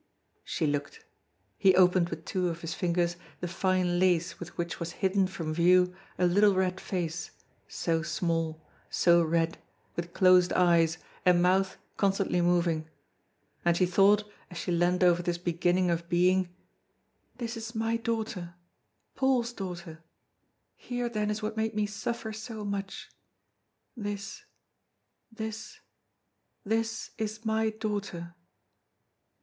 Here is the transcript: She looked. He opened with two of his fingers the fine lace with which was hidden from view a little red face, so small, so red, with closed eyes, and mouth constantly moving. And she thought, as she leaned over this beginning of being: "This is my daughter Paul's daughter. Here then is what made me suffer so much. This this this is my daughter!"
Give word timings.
She 0.43 0.65
looked. 0.65 1.05
He 1.59 1.75
opened 1.75 2.09
with 2.09 2.25
two 2.25 2.49
of 2.49 2.61
his 2.61 2.73
fingers 2.73 3.17
the 3.39 3.47
fine 3.47 3.99
lace 3.99 4.39
with 4.39 4.57
which 4.57 4.79
was 4.79 4.93
hidden 4.93 5.27
from 5.27 5.53
view 5.53 5.93
a 6.17 6.25
little 6.25 6.55
red 6.55 6.81
face, 6.81 7.29
so 7.67 8.01
small, 8.01 8.65
so 8.89 9.21
red, 9.21 9.59
with 9.95 10.11
closed 10.11 10.53
eyes, 10.53 10.97
and 11.23 11.39
mouth 11.43 11.77
constantly 11.97 12.41
moving. 12.41 12.89
And 13.63 13.77
she 13.77 13.85
thought, 13.85 14.23
as 14.49 14.57
she 14.57 14.71
leaned 14.71 15.03
over 15.03 15.21
this 15.21 15.37
beginning 15.37 15.91
of 15.91 16.09
being: 16.09 16.49
"This 17.37 17.55
is 17.55 17.75
my 17.75 17.97
daughter 17.97 18.55
Paul's 19.13 19.53
daughter. 19.53 20.03
Here 20.75 21.09
then 21.09 21.29
is 21.29 21.43
what 21.43 21.57
made 21.57 21.75
me 21.75 21.85
suffer 21.85 22.33
so 22.33 22.65
much. 22.65 23.11
This 23.95 24.45
this 25.31 25.79
this 26.65 27.11
is 27.19 27.45
my 27.45 27.69
daughter!" 27.69 28.33